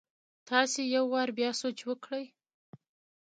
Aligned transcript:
تاسي 0.49 0.81
يو 0.95 1.03
وار 1.13 1.29
بيا 1.37 1.49
سوچ 1.61 1.79
وکړئ! 1.89 2.25